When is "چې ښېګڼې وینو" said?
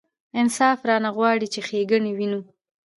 1.53-2.41